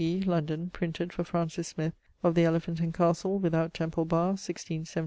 [0.03, 1.93] B.: London, printed for Francis Smith
[2.23, 4.99] of the Elephant and Castle without Temple barre, 1671.